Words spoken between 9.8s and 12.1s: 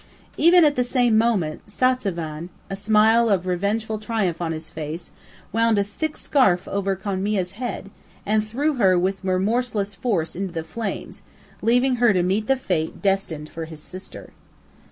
force into the flames, leaving